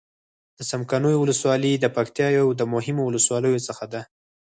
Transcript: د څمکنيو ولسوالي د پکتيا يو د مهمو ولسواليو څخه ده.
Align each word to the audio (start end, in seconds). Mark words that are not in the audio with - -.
د 0.57 0.59
څمکنيو 0.69 1.21
ولسوالي 1.23 1.71
د 1.79 1.85
پکتيا 1.95 2.27
يو 2.39 2.47
د 2.59 2.61
مهمو 2.73 3.03
ولسواليو 3.09 3.65
څخه 3.67 3.83
ده. 3.93 4.01